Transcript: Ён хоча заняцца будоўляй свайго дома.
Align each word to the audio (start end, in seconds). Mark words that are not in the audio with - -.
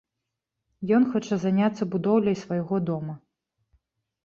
Ён 0.97 1.03
хоча 1.11 1.35
заняцца 1.43 1.83
будоўляй 1.97 2.41
свайго 2.43 2.83
дома. 2.91 3.13